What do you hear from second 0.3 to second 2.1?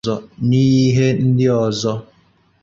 na ihe ndị ọzọ